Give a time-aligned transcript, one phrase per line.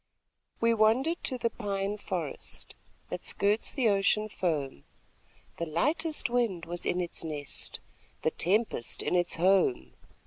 [0.59, 2.73] We wandered to the pine forest,
[3.09, 4.83] That skirts the ocean foam.
[5.57, 7.79] The lightest wind was in its nest,
[8.23, 9.93] The tempest in its home.